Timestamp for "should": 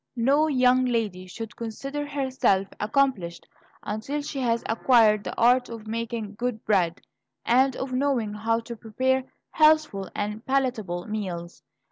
1.27-1.55